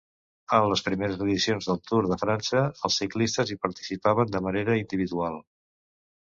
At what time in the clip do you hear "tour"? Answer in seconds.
1.91-2.07